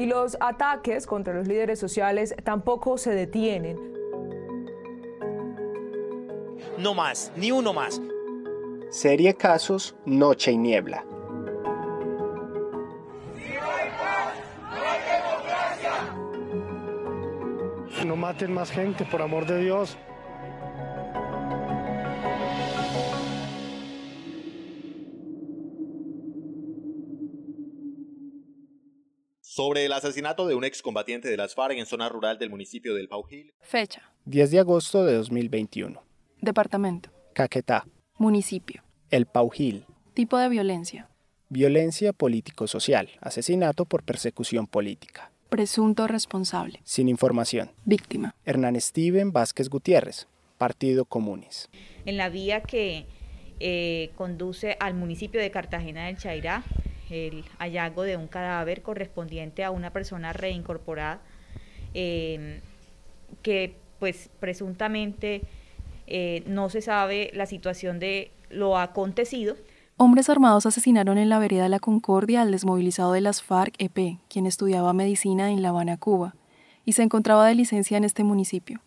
[0.00, 3.76] Y los ataques contra los líderes sociales tampoco se detienen.
[6.78, 8.00] No más, ni uno más.
[8.88, 11.04] Serie Casos, Noche y Niebla.
[18.06, 19.98] No maten más gente, por amor de Dios.
[29.50, 33.08] Sobre el asesinato de un excombatiente de las FARC en zona rural del municipio del
[33.08, 33.52] Paujil.
[33.60, 34.12] Fecha.
[34.26, 36.00] 10 de agosto de 2021.
[36.40, 37.10] Departamento.
[37.34, 37.84] Caquetá.
[38.16, 38.84] Municipio.
[39.10, 39.86] El Paujil.
[40.14, 41.08] Tipo de violencia.
[41.48, 43.08] Violencia político-social.
[43.20, 45.32] Asesinato por persecución política.
[45.48, 46.80] Presunto responsable.
[46.84, 47.72] Sin información.
[47.84, 48.36] Víctima.
[48.44, 50.28] Hernán Steven Vázquez Gutiérrez.
[50.58, 51.68] Partido Comunes.
[52.04, 53.06] En la vía que
[53.58, 56.62] eh, conduce al municipio de Cartagena del Chairá,
[57.10, 61.20] el hallazgo de un cadáver correspondiente a una persona reincorporada
[61.94, 62.60] em,
[63.42, 65.42] que pues presuntamente
[66.06, 69.56] eh, no se sabe la situación de lo acontecido.
[69.96, 74.92] Hombres armados asesinaron en la vereda la Concordia al desmovilizado de las FARC-EP, quien estudiaba
[74.94, 76.34] medicina en La Habana, Cuba,
[76.86, 78.80] y se encontraba de licencia en este municipio.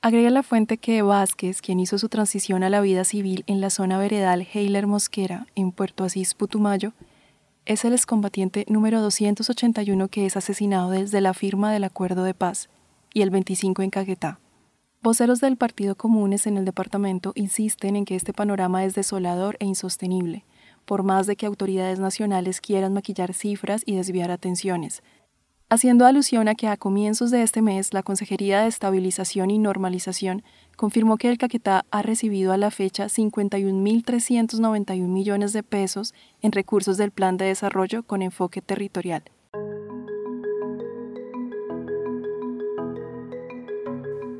[0.00, 3.70] Agrega la fuente que Vázquez, quien hizo su transición a la vida civil en la
[3.70, 6.92] zona veredal Heiler Mosquera, en Puerto Asís, Putumayo,
[7.64, 12.68] es el excombatiente número 281 que es asesinado desde la firma del acuerdo de paz
[13.14, 14.40] y el 25 en Caguetá.
[15.00, 19.66] Voceros del Partido Comunes en el departamento insisten en que este panorama es desolador e
[19.66, 20.44] insostenible,
[20.84, 25.02] por más de que autoridades nacionales quieran maquillar cifras y desviar atenciones,
[25.72, 30.42] haciendo alusión a que a comienzos de este mes la Consejería de Estabilización y Normalización
[30.76, 36.12] confirmó que el Caquetá ha recibido a la fecha 51.391 millones de pesos
[36.42, 39.22] en recursos del Plan de Desarrollo con enfoque territorial.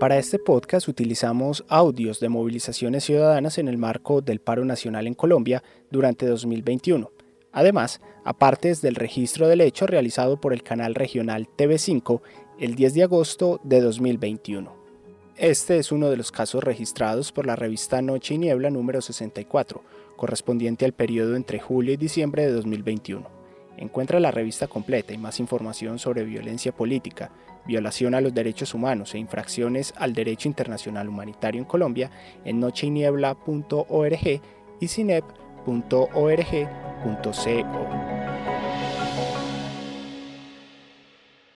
[0.00, 5.12] Para este podcast utilizamos audios de movilizaciones ciudadanas en el marco del paro nacional en
[5.12, 7.17] Colombia durante 2021
[7.52, 12.20] Además, aparte del registro del hecho realizado por el canal regional TV5
[12.58, 14.76] el 10 de agosto de 2021.
[15.36, 19.82] Este es uno de los casos registrados por la revista Noche y Niebla número 64,
[20.16, 23.38] correspondiente al periodo entre julio y diciembre de 2021.
[23.76, 27.30] Encuentra la revista completa y más información sobre violencia política,
[27.64, 32.10] violación a los derechos humanos e infracciones al derecho internacional humanitario en Colombia
[32.44, 34.40] en nocheyniebla.org
[34.80, 34.88] y
[37.02, 38.17] cinep.org.co.